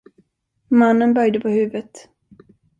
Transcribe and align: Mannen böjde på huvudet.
Mannen 0.69 1.13
böjde 1.15 1.39
på 1.39 1.49
huvudet. 1.49 2.09